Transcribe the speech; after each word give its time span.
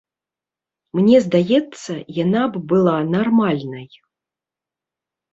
Мне 0.99 1.17
здаецца, 1.25 1.97
яна 2.23 2.43
б 2.55 2.61
была 2.71 2.95
нармальнай. 3.17 3.85